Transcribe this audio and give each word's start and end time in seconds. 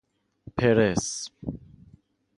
پرس 0.57 1.03